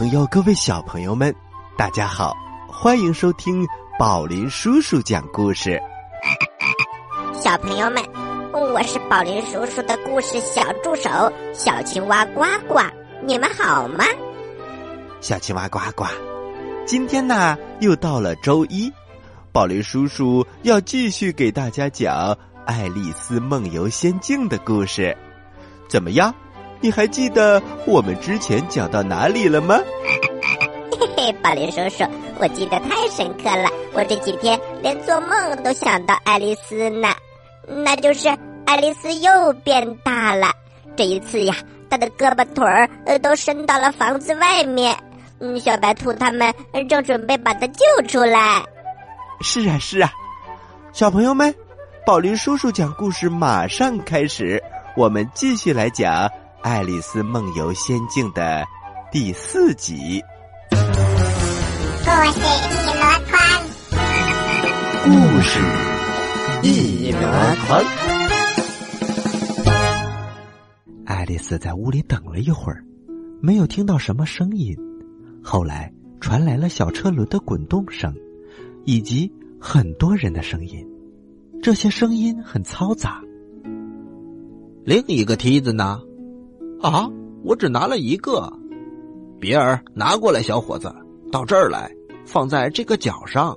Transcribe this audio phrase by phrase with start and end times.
[0.00, 1.30] 朋友，各位小朋友们，
[1.76, 2.34] 大家好，
[2.66, 3.66] 欢迎收听
[3.98, 5.78] 宝林叔叔讲故事。
[7.34, 8.02] 小朋友们，
[8.50, 11.10] 我是宝林叔叔的故事小助手
[11.52, 12.80] 小青蛙呱呱，
[13.26, 14.06] 你们好吗？
[15.20, 16.06] 小青蛙呱呱，
[16.86, 18.90] 今天呢又到了周一，
[19.52, 22.16] 宝林叔叔要继续给大家讲
[22.64, 25.14] 《爱丽丝梦游仙境》的故事，
[25.90, 26.34] 怎么样？
[26.80, 29.78] 你还记得我们之前讲到哪里了吗？
[30.98, 32.04] 嘿嘿，宝林叔叔，
[32.38, 33.68] 我记得太深刻了。
[33.92, 37.08] 我这几天连做梦都想到爱丽丝呢。
[37.66, 38.28] 那就是
[38.64, 40.50] 爱丽丝又变大了。
[40.96, 41.54] 这一次呀，
[41.90, 44.96] 她的胳膊腿儿都伸到了房子外面。
[45.38, 46.52] 嗯，小白兔他们
[46.88, 48.62] 正准备把她救出来。
[49.42, 50.10] 是啊，是啊，
[50.92, 51.54] 小朋友们，
[52.06, 54.62] 宝林叔叔讲故事马上开始，
[54.96, 56.26] 我们继续来讲。
[56.62, 58.62] 《爱丽丝梦游仙境》的
[59.10, 60.22] 第四集。
[60.70, 60.76] 故
[62.32, 63.98] 事一箩筐，
[65.04, 65.10] 故
[65.40, 65.58] 事
[66.62, 67.18] 一箩
[67.66, 67.82] 筐。
[71.06, 72.84] 爱丽丝在屋里等了一会儿，
[73.40, 74.76] 没有听到什么声音。
[75.42, 78.14] 后来传来了小车轮的滚动声，
[78.84, 80.86] 以及很多人的声音。
[81.62, 83.22] 这些声音很嘈杂。
[84.84, 86.02] 另一个梯子呢？
[86.80, 87.10] 啊！
[87.42, 88.52] 我只拿了一个，
[89.38, 90.94] 比尔，拿过来，小伙子，
[91.32, 91.90] 到这儿来，
[92.24, 93.56] 放在这个角上。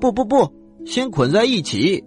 [0.00, 0.52] 不不不，
[0.84, 2.02] 先捆在一起。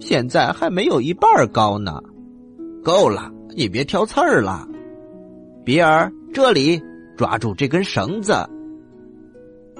[0.00, 2.00] 现在还没有一半高呢。
[2.82, 4.68] 够了，你别挑刺儿了。
[5.64, 6.80] 比尔，这里
[7.16, 8.32] 抓住这根绳子。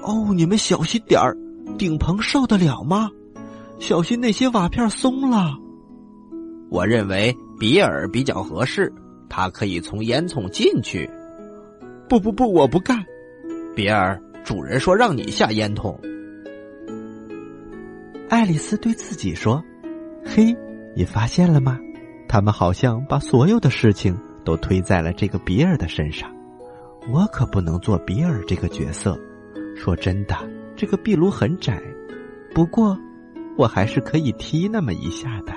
[0.03, 1.37] 哦，你们小心点儿，
[1.77, 3.09] 顶棚受得了吗？
[3.79, 5.57] 小心那些瓦片松了。
[6.69, 8.91] 我认为比尔比较合适。
[9.29, 11.09] 他可以从烟囱进去。
[12.09, 13.05] 不不不，我不干。
[13.75, 15.95] 比尔，主人说让你下烟囱。
[18.29, 19.63] 爱丽丝对自己说
[20.25, 20.55] ：“嘿，
[20.95, 21.79] 你发现了吗？
[22.27, 26.29] 他们好像把所有的事情都推在了这个比尔的身上。
[27.11, 29.15] 我可不能做比尔这个角色。
[29.75, 30.35] 说真的，
[30.75, 31.79] 这个壁炉很窄，
[32.53, 32.97] 不过
[33.57, 35.53] 我还是可以踢那么一下的。”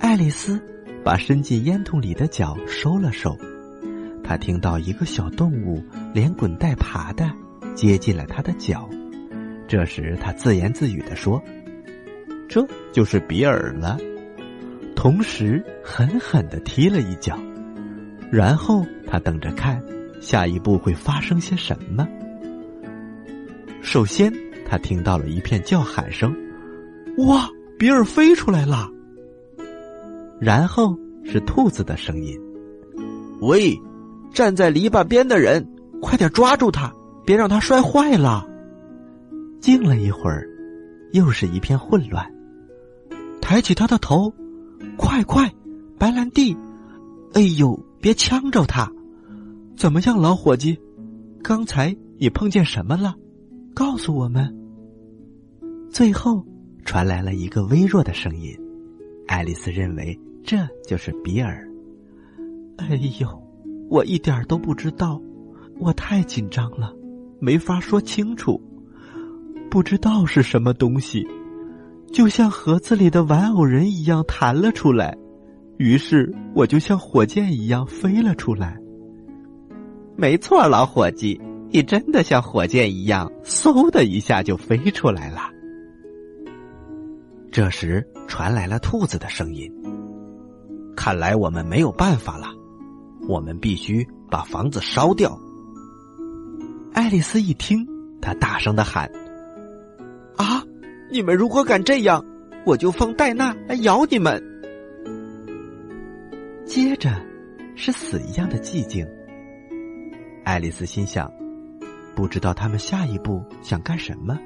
[0.00, 0.60] 爱丽丝。
[1.08, 3.34] 把伸进烟囱里的脚收了收，
[4.22, 5.82] 他听到一个小动物
[6.12, 7.32] 连滚带爬的
[7.74, 8.86] 接近了他的脚。
[9.66, 11.42] 这时，他自言自语的说
[12.46, 13.96] ：“这就是比尔了。”
[14.94, 17.38] 同时，狠狠的踢了一脚。
[18.30, 19.82] 然后，他等着看
[20.20, 22.06] 下一步会发生些什么。
[23.80, 24.30] 首先，
[24.68, 26.36] 他听到了一片叫喊声
[27.16, 27.48] ：“哇，
[27.78, 28.90] 比尔飞出来了！”
[30.40, 32.38] 然后是兔子的声音
[33.42, 33.78] ：“喂，
[34.32, 35.66] 站在篱笆边的人，
[36.00, 36.92] 快点抓住他，
[37.24, 38.46] 别让他摔坏了。”
[39.60, 40.48] 静了一会儿，
[41.12, 42.24] 又是一片混乱。
[43.40, 44.32] 抬起他的头，
[44.96, 45.52] 快快，
[45.98, 46.56] 白兰地！
[47.32, 48.90] 哎呦，别呛着他！
[49.76, 50.78] 怎么样，老伙计？
[51.42, 53.14] 刚才你碰见什么了？
[53.74, 54.54] 告诉我们。
[55.90, 56.44] 最后
[56.84, 58.56] 传来了一个微弱的声音，
[59.26, 60.18] 爱丽丝认为。
[60.44, 60.56] 这
[60.86, 61.68] 就是比尔。
[62.76, 63.42] 哎呦，
[63.88, 65.20] 我一点都不知道，
[65.78, 66.94] 我太紧张了，
[67.40, 68.60] 没法说清楚。
[69.70, 71.26] 不知道是什么东西，
[72.12, 75.14] 就像盒子里的玩偶人一样弹了出来，
[75.76, 78.78] 于是我就像火箭一样飞了出来。
[80.16, 81.38] 没错，老伙计，
[81.70, 85.50] 你真的像火箭一样，嗖的一下就飞出来了。
[87.52, 89.70] 这时传来了兔子的声音。
[90.98, 92.48] 看来我们没有办法了，
[93.28, 95.38] 我们必须把房子烧掉。
[96.92, 97.86] 爱丽丝一听，
[98.20, 99.08] 她大声的喊
[100.36, 100.60] ：“啊！
[101.08, 102.22] 你们如果敢这样，
[102.66, 104.42] 我就放戴娜来咬你们！”
[106.66, 107.14] 接着
[107.76, 109.06] 是死一样的寂静。
[110.44, 111.32] 爱丽丝心想：
[112.16, 114.36] 不知道他们下一步想干什么。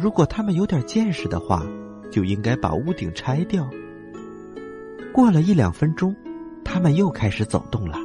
[0.00, 1.64] 如果他们有点见识的话，
[2.10, 3.70] 就应该把屋顶拆掉。
[5.12, 6.14] 过了一两分钟，
[6.64, 7.98] 他们又开始走动了。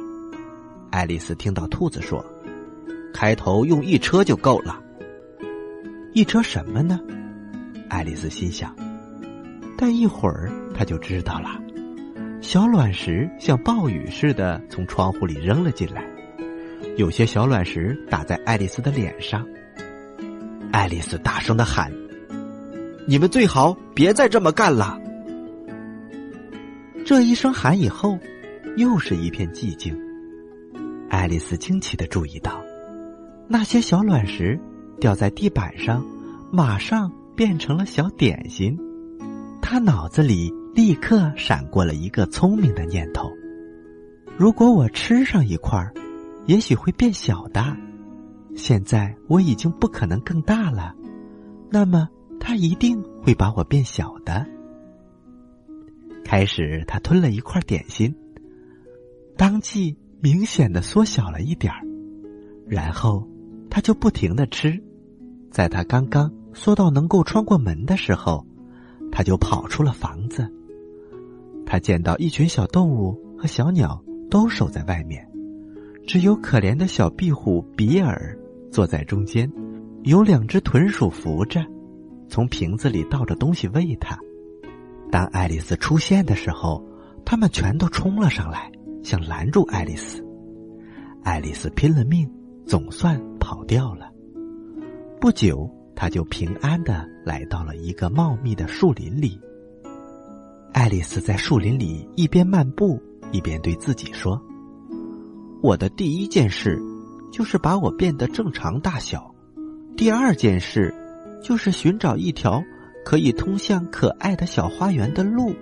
[0.90, 2.24] 爱丽丝听到兔子说
[3.14, 4.80] ：“开头用一车就够了。”
[6.12, 6.98] 一车什么呢？
[7.88, 8.74] 爱丽丝心想。
[9.78, 11.60] 但一会儿，她就知道了。
[12.40, 16.04] 小卵石像暴雨似的从窗户里扔了进来，
[16.96, 19.46] 有些小卵石打在爱丽丝的脸上。
[20.72, 21.92] 爱丽丝大声的喊
[23.06, 24.98] ：“你们最好别再这么干了！”
[27.06, 28.18] 这一声喊以后，
[28.76, 29.96] 又是一片寂静。
[31.08, 32.60] 爱丽丝惊奇的注意到，
[33.46, 34.58] 那些小卵石
[34.98, 36.04] 掉在地板上，
[36.50, 38.76] 马上变成了小点心。
[39.62, 43.30] 她脑子里立刻闪过了一个聪明的念头：
[44.36, 45.94] 如果我吃上一块儿，
[46.46, 47.64] 也许会变小的。
[48.56, 50.92] 现在我已经不可能更大了，
[51.70, 52.08] 那么
[52.40, 54.44] 它一定会把我变小的。
[56.26, 58.12] 开始，他吞了一块点心，
[59.36, 61.78] 当即明显的缩小了一点儿，
[62.66, 63.24] 然后
[63.70, 64.82] 他就不停的吃，
[65.52, 68.44] 在他刚刚缩到能够穿过门的时候，
[69.12, 70.52] 他就跑出了房子。
[71.64, 75.24] 他见到一群小动物和小鸟都守在外面，
[76.08, 78.36] 只有可怜的小壁虎比尔
[78.72, 79.48] 坐在中间，
[80.02, 81.64] 有两只豚鼠扶着，
[82.28, 84.18] 从瓶子里倒着东西喂它。
[85.10, 86.84] 当爱丽丝出现的时候，
[87.24, 88.70] 他们全都冲了上来，
[89.02, 90.24] 想拦住爱丽丝。
[91.22, 92.30] 爱丽丝拼了命，
[92.66, 94.10] 总算跑掉了。
[95.20, 99.40] 不久，她就平安的来到了一个茂密的树林里。
[100.72, 103.00] 爱丽丝在树林里一边漫步，
[103.32, 104.40] 一边对自己说
[105.62, 106.78] ：“我的第一件事，
[107.32, 109.20] 就是把我变得正常大小；
[109.96, 110.94] 第二件事，
[111.42, 112.62] 就是寻找一条。”
[113.06, 115.54] 可以通向可爱的小花园的路，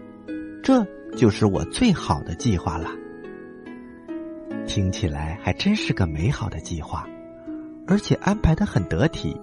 [0.62, 0.82] 这
[1.14, 2.88] 就是我最好的计划了。
[4.66, 7.06] 听起来还真是个美好的计划，
[7.86, 9.38] 而且安排的很得体。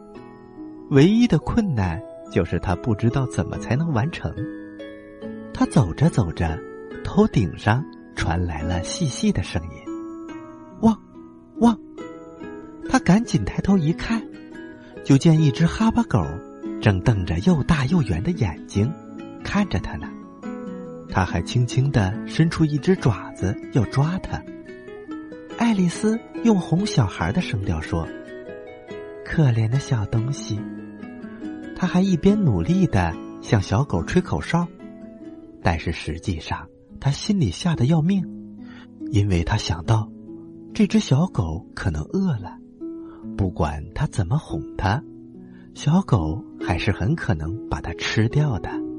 [0.90, 2.02] 唯一的困难
[2.32, 4.34] 就是他不知道怎么才能完成。
[5.54, 6.60] 他走着走着，
[7.04, 9.70] 头顶上传来了细细的声音
[10.82, 11.00] ：“汪，
[11.58, 11.78] 汪！”
[12.90, 14.20] 他赶紧抬头一看，
[15.06, 16.26] 就见一只哈巴狗。
[16.82, 18.92] 正瞪着又大又圆的眼睛，
[19.44, 20.10] 看着他呢。
[21.08, 24.42] 他还轻轻的伸出一只爪子要抓他。
[25.58, 28.08] 爱丽丝用哄小孩的声调说
[29.24, 30.60] ：“可怜的小东西。”
[31.78, 34.68] 他还一边努力的向小狗吹口哨，
[35.62, 36.68] 但是实际上
[37.00, 38.26] 他心里吓得要命，
[39.12, 40.10] 因为他想到
[40.74, 42.58] 这只小狗可能饿了，
[43.38, 45.04] 不管他怎么哄它。
[45.74, 48.91] 小狗还是很可能把它吃掉的。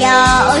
[0.00, 0.60] 有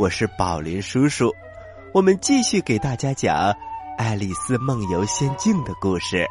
[0.00, 1.30] 我是宝林叔叔。
[1.92, 3.36] 我们继续给大家讲
[3.98, 6.26] 《爱丽丝梦游仙境》的故事。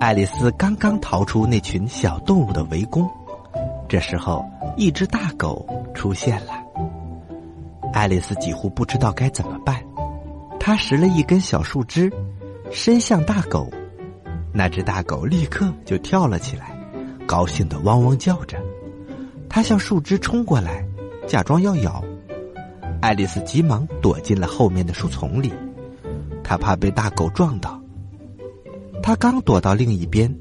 [0.00, 3.06] 爱丽丝刚刚逃出那群小动物的围攻，
[3.86, 4.42] 这时候
[4.78, 6.54] 一只大狗出现了。
[7.92, 9.78] 爱丽丝几乎不知道该怎么办，
[10.58, 12.10] 她拾了一根小树枝，
[12.70, 13.70] 伸向大狗。
[14.54, 16.74] 那只大狗立刻就跳了起来，
[17.26, 18.58] 高兴的汪汪叫着。
[19.50, 20.82] 它向树枝冲过来，
[21.30, 22.04] 假装要咬。
[23.00, 25.52] 爱丽丝急忙躲进了后面的树丛里，
[26.42, 27.80] 她怕被大狗撞到。
[29.00, 30.34] 她刚躲到另一边，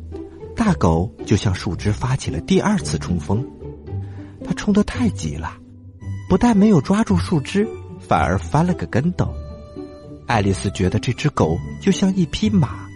[0.56, 3.48] 大狗就向树枝发起了第二次冲锋。
[4.44, 5.54] 它冲得太急了，
[6.28, 7.68] 不但没有抓住树枝，
[8.00, 9.32] 反而翻了个跟斗。
[10.26, 12.90] 爱丽丝觉得这只狗就像一匹马。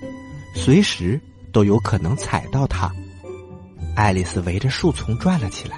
[0.55, 1.21] 随时
[1.51, 2.91] 都有可能踩到它。
[3.95, 5.77] 爱丽丝围着树丛转了起来，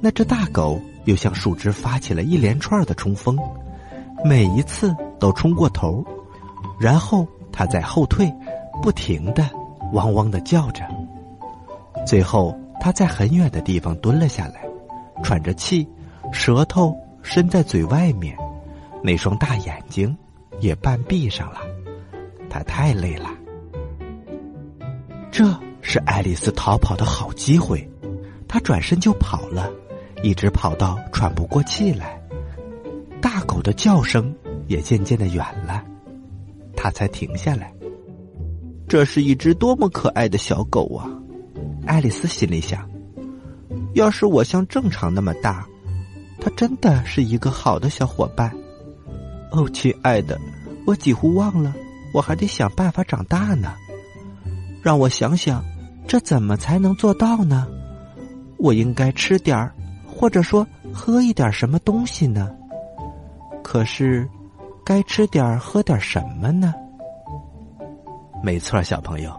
[0.00, 3.38] 那只大狗又向树枝发起了一连串的冲锋，
[4.24, 6.04] 每一次都冲过头，
[6.80, 8.32] 然后它再后退，
[8.82, 9.48] 不停的
[9.92, 10.84] 汪汪的叫着。
[12.06, 14.64] 最后，它在很远的地方蹲了下来，
[15.22, 15.86] 喘着气，
[16.32, 18.36] 舌头伸在嘴外面，
[19.02, 20.16] 那双大眼睛
[20.60, 21.60] 也半闭上了。
[22.50, 23.30] 它太累了。
[25.30, 25.44] 这
[25.80, 27.88] 是爱丽丝逃跑的好机会，
[28.46, 29.70] 她转身就跑了，
[30.22, 32.20] 一直跑到喘不过气来，
[33.20, 34.34] 大狗的叫声
[34.68, 35.82] 也渐渐的远了，
[36.76, 37.72] 它才停下来。
[38.88, 41.10] 这是一只多么可爱的小狗啊！
[41.86, 42.88] 爱丽丝心里想：
[43.94, 45.66] 要是我像正常那么大，
[46.40, 48.52] 它真的是一个好的小伙伴。
[49.50, 50.38] 哦，亲爱的，
[50.86, 51.74] 我几乎忘了，
[52.14, 53.74] 我还得想办法长大呢。
[54.82, 55.64] 让我想想，
[56.06, 57.66] 这怎么才能做到呢？
[58.58, 59.74] 我应该吃点儿，
[60.22, 60.64] 或者说
[60.94, 62.48] 喝一点什么东西呢？
[63.60, 64.28] 可是，
[64.84, 66.72] 该吃点喝点什么呢？
[68.40, 69.34] 没错，小朋友，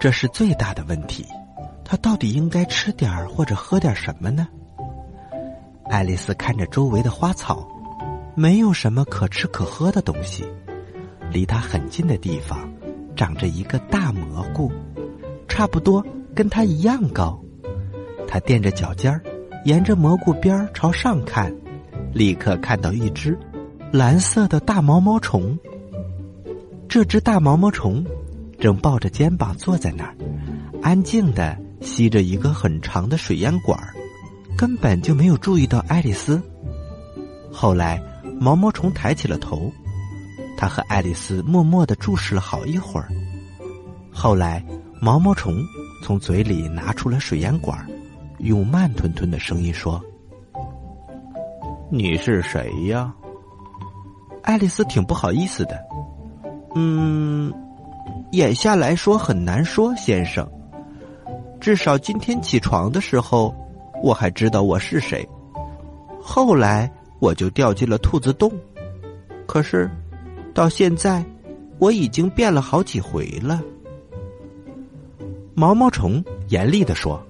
[0.00, 1.26] 这是最大的问题。
[1.84, 4.48] 他到底应该吃点或者喝点什么呢？
[5.90, 7.68] 爱丽丝看着周围的花草，
[8.34, 10.42] 没有什么可吃可喝的东西。
[11.30, 12.66] 离他很近的地方。
[13.14, 14.72] 长着一个大蘑菇，
[15.46, 16.02] 差不多
[16.34, 17.38] 跟他一样高。
[18.26, 19.22] 他垫着脚尖儿，
[19.64, 21.50] 沿着蘑菇边朝上看，
[22.12, 23.38] 立刻看到一只
[23.90, 25.58] 蓝色的大毛毛虫。
[26.86, 28.04] 这只大毛毛虫
[28.58, 30.14] 正抱着肩膀坐在那儿，
[30.82, 33.78] 安静的吸着一个很长的水烟管
[34.54, 36.40] 根本就没有注意到爱丽丝。
[37.50, 37.98] 后来，
[38.38, 39.72] 毛毛虫抬起了头。
[40.56, 43.08] 他和爱丽丝默默的注视了好一会儿，
[44.12, 44.64] 后来
[45.00, 45.56] 毛毛虫
[46.02, 47.84] 从嘴里拿出了水烟管，
[48.38, 50.00] 用慢吞吞的声音说
[51.90, 53.14] ：“你是谁呀？”
[54.42, 55.78] 爱丽丝挺不好意思的
[56.74, 57.52] ，“嗯，
[58.32, 60.48] 眼下来说很难说，先生。
[61.60, 63.54] 至少今天起床的时候，
[64.02, 65.26] 我还知道我是谁。
[66.20, 68.50] 后来我就掉进了兔子洞，
[69.46, 69.90] 可是。”
[70.54, 71.24] 到现在，
[71.80, 73.60] 我已经变了好几回了。
[75.52, 77.20] 毛毛虫严厉的说：“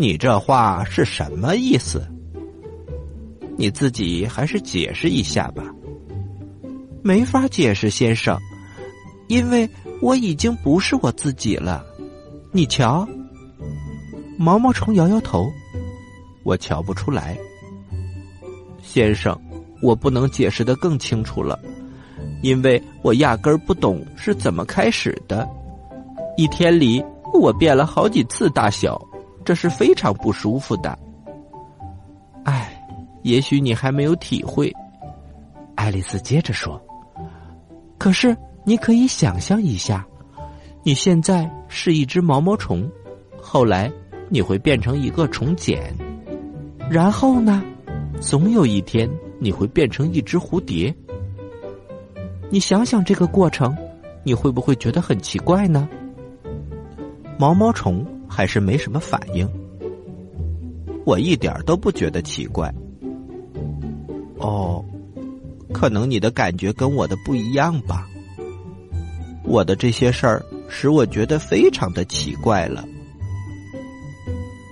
[0.00, 2.02] 你这话是什么意思？
[3.58, 5.62] 你自己还是解释一下吧。”
[7.04, 8.40] 没法解释，先生，
[9.28, 9.68] 因为
[10.00, 11.84] 我已经不是我自己了。
[12.50, 13.06] 你瞧，
[14.38, 15.52] 毛毛虫摇摇头
[16.44, 17.36] ：“我瞧不出来，
[18.82, 19.38] 先生。”
[19.82, 21.58] 我不能解释的更清楚了，
[22.42, 25.46] 因为我压根儿不懂是怎么开始的。
[26.38, 27.02] 一天里，
[27.34, 29.00] 我变了好几次大小，
[29.44, 30.98] 这是非常不舒服的。
[32.44, 32.82] 唉，
[33.22, 34.72] 也许你还没有体会。
[35.74, 36.80] 爱丽丝接着说
[37.98, 40.06] ：“可是你可以想象一下，
[40.82, 42.90] 你现在是一只毛毛虫，
[43.40, 43.90] 后来
[44.28, 45.94] 你会变成一个虫茧，
[46.90, 47.62] 然后呢，
[48.20, 49.08] 总有一天。”
[49.42, 50.94] 你会变成一只蝴蝶。
[52.50, 53.74] 你想想这个过程，
[54.22, 55.88] 你会不会觉得很奇怪呢？
[57.38, 59.46] 毛毛虫还是没什么反应。
[61.04, 62.72] 我一点都不觉得奇怪。
[64.38, 64.82] 哦，
[65.72, 68.08] 可能你的感觉跟我的不一样吧。
[69.44, 72.86] 我的这些事儿使我觉得非常的奇怪了。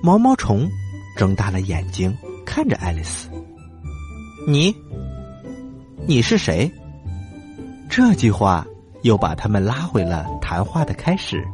[0.03, 0.71] 毛毛虫
[1.17, 2.15] 睁大了眼睛
[2.47, 3.29] 看着爱丽丝
[4.47, 4.73] ：“你，
[6.07, 6.71] 你是谁？”
[7.91, 8.65] 这句话
[9.03, 11.45] 又把他们拉回了谈话的开始。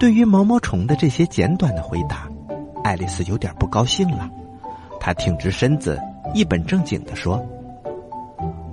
[0.00, 2.26] 对于毛毛虫的这些简短的回答，
[2.82, 4.30] 爱丽丝有点不高兴了。
[4.98, 6.00] 她挺直身子，
[6.32, 7.38] 一本正经的说：“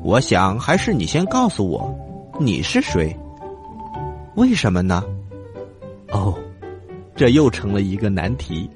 [0.01, 1.93] 我想还是你先告诉我，
[2.39, 3.13] 你是谁？
[4.35, 5.03] 为什么呢？”
[6.13, 6.33] 哦。
[7.13, 8.69] 这又成了一个难题，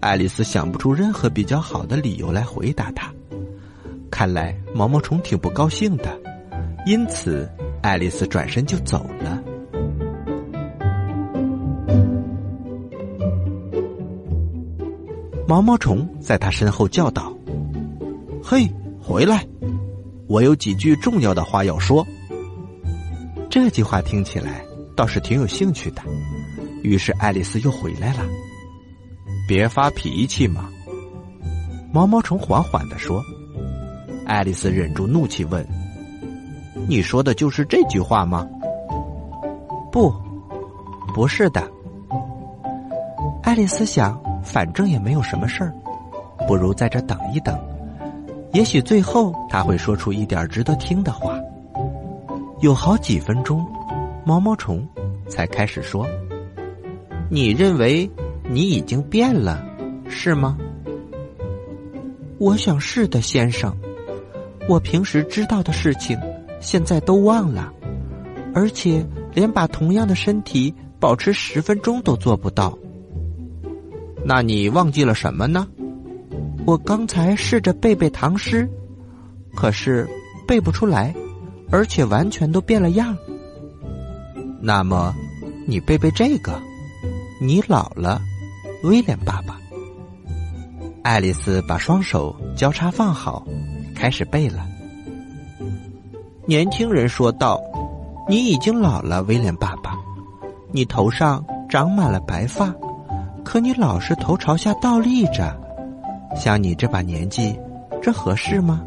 [0.00, 3.10] 爱丽丝想不出任何比较好的理由来回答他。
[4.10, 6.16] 看来毛毛虫挺不高兴的，
[6.84, 7.50] 因此
[7.82, 9.42] 爱丽丝转身就走了。
[15.48, 17.32] 毛毛虫在他身后叫道
[18.42, 18.68] ：“嘿，
[19.00, 19.46] 回来！
[20.26, 22.04] 我有几句重要的话要说。”
[23.48, 24.60] 这句话听起来
[24.96, 26.02] 倒是挺有兴趣的。
[26.82, 28.24] 于是爱丽丝又回来了。
[29.48, 30.68] 别发脾气嘛，
[31.92, 33.22] 毛毛虫缓缓的说。
[34.26, 35.64] 爱丽丝忍住怒气问
[36.88, 38.44] ：“你说的就是这句话吗
[39.92, 40.12] ？”“不，
[41.14, 41.70] 不是的。”
[43.44, 45.74] 爱丽丝想，反正也没有什么事儿，
[46.46, 47.58] 不如在这等一等，
[48.52, 51.36] 也许最后他会说出一点值得听的话。
[52.60, 53.66] 有好几分钟，
[54.24, 54.86] 毛毛虫
[55.28, 56.06] 才开始说。
[57.28, 58.08] 你认为
[58.48, 59.62] 你已经变了，
[60.08, 60.56] 是吗？
[62.38, 63.76] 我想是的，先生。
[64.68, 66.18] 我平时知道的事情，
[66.60, 67.72] 现在都忘了，
[68.54, 69.04] 而且
[69.34, 72.76] 连把同样的身体保持十分钟都做不到。
[74.28, 75.68] 那你忘记了什么呢？
[76.66, 78.68] 我刚才试着背背唐诗，
[79.54, 80.08] 可是
[80.48, 81.14] 背不出来，
[81.70, 83.16] 而且完全都变了样。
[84.60, 85.14] 那么，
[85.64, 86.60] 你背背这个。
[87.40, 88.20] 你老了，
[88.82, 89.60] 威廉爸爸。
[91.04, 93.46] 爱丽丝把双手交叉放好，
[93.94, 94.66] 开始背了。
[96.46, 97.60] 年轻人说道
[98.28, 99.96] ：“你已经老了，威廉爸爸。
[100.72, 102.74] 你头上长满了白发，
[103.46, 105.56] 可你老是头朝下倒立着。
[106.34, 107.56] 像你这把年纪，
[108.02, 108.82] 这合适吗？”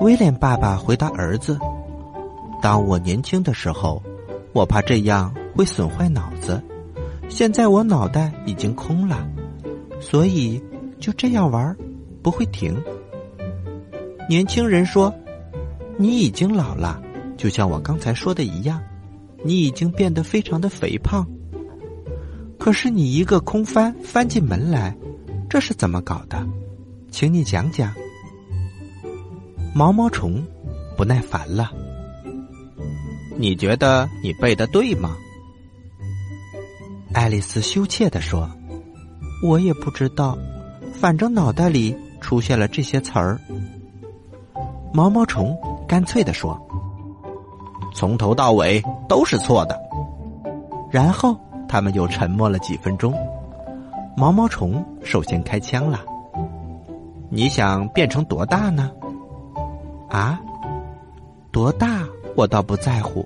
[0.00, 1.58] 威廉爸爸回答儿子
[2.60, 4.02] ：“当我年轻的时候，
[4.52, 6.62] 我怕这样会损坏脑子。”
[7.30, 9.26] 现在我脑袋已经空了，
[10.00, 10.62] 所以
[10.98, 11.74] 就这样玩，
[12.22, 12.78] 不会停。
[14.28, 15.14] 年轻人说
[15.96, 17.00] ：“你已经老了，
[17.38, 18.82] 就像我刚才说的一样，
[19.42, 21.26] 你已经变得非常的肥胖。
[22.60, 24.94] 可是你一个空翻翻进门来，
[25.48, 26.46] 这是怎么搞的？
[27.10, 27.90] 请你讲讲。”
[29.74, 30.44] 毛毛虫
[30.96, 31.72] 不耐烦了
[33.38, 35.16] ：“你觉得你背的对吗？”
[37.14, 38.48] 爱丽丝羞怯的说
[39.42, 40.36] ：“我也不知道，
[40.92, 43.40] 反正脑袋里出现了这些词儿。”
[44.92, 45.56] 毛毛虫
[45.88, 46.60] 干脆的说
[47.94, 49.80] ：“从头到尾都是错的。”
[50.92, 51.38] 然后
[51.70, 53.14] 他们又沉默了几分钟。
[54.16, 56.00] 毛毛虫首先开枪了
[57.30, 58.90] ：“你想变成多大呢
[60.10, 60.40] ？”“啊，
[61.52, 62.04] 多大
[62.34, 63.24] 我倒不在乎，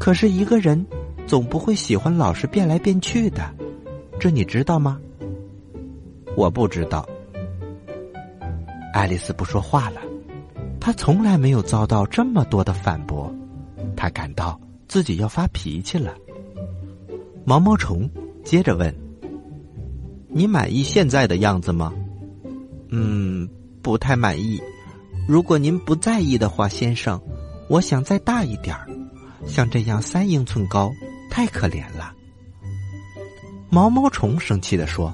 [0.00, 0.84] 可是一个人。”
[1.30, 3.54] 总不会喜欢老是变来变去的，
[4.18, 4.98] 这你知道吗？
[6.36, 7.08] 我不知道。
[8.92, 10.00] 爱丽丝不说话了，
[10.80, 13.32] 她从来没有遭到这么多的反驳，
[13.96, 16.12] 她感到自己要发脾气了。
[17.50, 18.08] 毛毛虫
[18.44, 18.94] 接着问
[20.30, 21.92] ：“你满意现在的样子吗
[22.90, 23.50] ？”“嗯，
[23.82, 24.62] 不太满意。
[25.26, 27.20] 如果您不在意的话，先生，
[27.68, 28.86] 我想再大一点儿，
[29.48, 30.92] 像这样三英寸高。”
[31.28, 32.12] 太可怜了，
[33.68, 35.12] 毛毛虫生气的说：“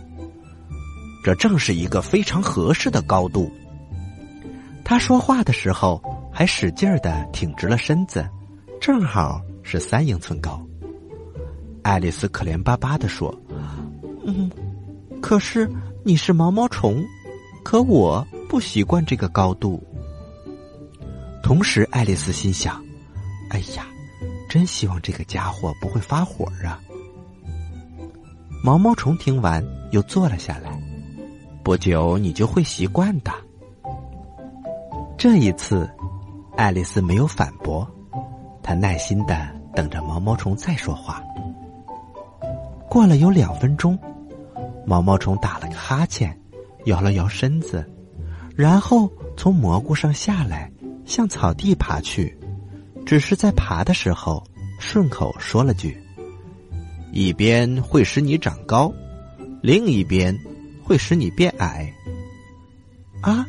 [1.25, 3.51] 这正是一个非常合适的高度。”
[4.85, 8.29] 他说话的时候还使劲儿的挺直了身子，
[8.79, 10.63] 正好是三英寸高。
[11.87, 13.33] 爱丽丝可怜巴巴的说
[14.27, 14.51] ：“嗯，
[15.23, 15.71] 可是
[16.05, 17.01] 你是毛毛虫，
[17.63, 19.81] 可我不习惯这个高度。”
[21.45, 22.85] 同时，爱丽丝心想
[23.51, 23.87] ：“哎呀。”
[24.51, 26.81] 真希望这个家伙不会发火啊！
[28.65, 30.81] 毛毛虫听完又坐了下来。
[31.63, 33.31] 不久你就会习惯的。
[35.19, 35.89] 这一次，
[36.57, 37.89] 爱丽丝没有反驳，
[38.63, 41.23] 她耐心的等着毛毛虫再说话。
[42.97, 43.99] 过了有两分钟，
[44.87, 46.35] 毛毛虫打了个哈欠，
[46.87, 47.87] 摇了摇身子，
[48.55, 50.73] 然后从蘑菇上下来，
[51.05, 52.35] 向草地爬去。
[53.05, 54.43] 只是在爬的时候，
[54.81, 55.95] 顺口说了句
[57.13, 58.91] ：“一边会使你长高，
[59.61, 60.35] 另一边
[60.83, 61.93] 会使你变矮。”
[63.21, 63.47] 啊，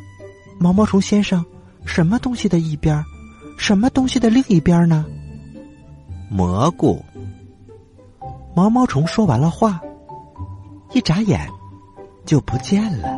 [0.58, 1.42] 毛毛虫先生，
[1.86, 3.02] 什么东西的一边，
[3.56, 5.06] 什么东西的另一边呢？
[6.28, 7.02] 蘑菇。
[8.58, 9.80] 毛毛虫说完了话，
[10.90, 11.48] 一眨眼
[12.26, 13.08] 就不见了。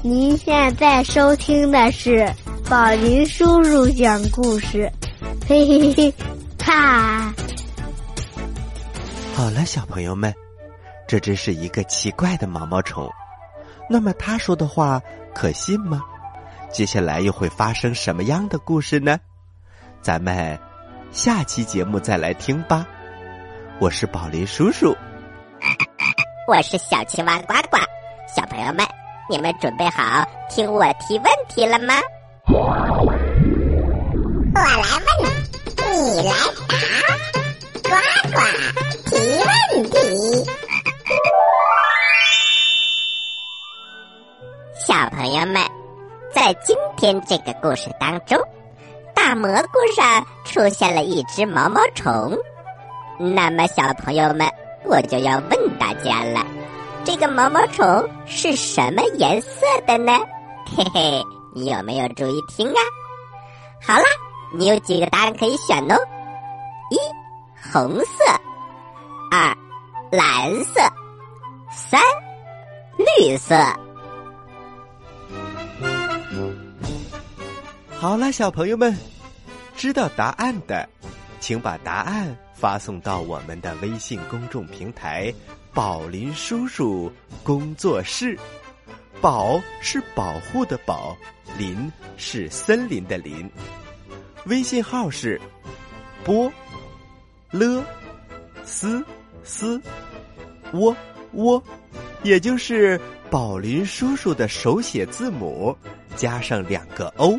[0.00, 2.32] 您现在收听的是
[2.70, 4.88] 宝林叔叔讲故事，
[5.48, 6.14] 嘿嘿嘿，
[6.64, 7.34] 哈！
[9.34, 10.32] 好了，小朋友们，
[11.08, 13.10] 这真是一个奇怪的毛毛虫。
[13.90, 15.02] 那么他说的话
[15.34, 16.00] 可信吗？
[16.72, 19.20] 接下来又会发生什么样的故事呢？
[20.00, 20.58] 咱们
[21.12, 22.86] 下期节目再来听吧。
[23.78, 24.96] 我是宝林叔叔，
[26.48, 27.76] 我是小青蛙呱呱，
[28.34, 28.86] 小朋友们。
[29.30, 31.94] 你们准备好听我提问题了吗？
[32.48, 32.74] 我
[34.54, 34.76] 来
[35.20, 35.30] 问，
[35.76, 36.32] 你来
[36.68, 36.72] 答，
[37.82, 37.90] 呱
[38.32, 38.36] 呱
[39.10, 39.12] 提
[39.44, 39.94] 问题。
[44.74, 45.62] 小朋友们，
[46.34, 48.38] 在今天这个故事当中，
[49.14, 52.36] 大蘑菇上出现了一只毛毛虫。
[53.18, 54.48] 那么，小朋友们，
[54.84, 56.44] 我就要问大家了。
[57.04, 60.12] 这个毛毛虫是什么颜色的呢？
[60.74, 61.22] 嘿嘿，
[61.54, 62.80] 你有没有注意听啊？
[63.86, 64.04] 好啦，
[64.54, 65.96] 你有几个答案可以选哦：
[66.90, 66.98] 一、
[67.72, 68.24] 红色；
[69.30, 69.54] 二、
[70.10, 70.80] 蓝色；
[71.70, 72.00] 三、
[72.96, 73.54] 绿色。
[78.02, 78.92] 好了，小朋友们，
[79.76, 80.88] 知道答案的，
[81.38, 85.32] 请把答案发送到我们的微信公众平台。
[85.72, 87.12] 宝林叔叔
[87.44, 88.36] 工作室，
[89.20, 91.16] 宝是保护的宝，
[91.56, 93.48] 林是森林的林。
[94.46, 95.40] 微信号是
[96.24, 96.52] 波
[97.52, 97.84] 了
[98.64, 99.00] 斯
[99.44, 99.80] 斯
[100.72, 100.96] 窝
[101.34, 101.62] 窝，
[102.24, 105.76] 也就是宝林叔叔的手写字母
[106.16, 107.38] 加上两个 O。